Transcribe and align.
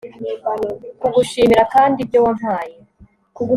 kugushimira, 1.01 1.63
kandi 1.73 1.97
ibyo 2.03 2.19
wampaye 2.25 2.75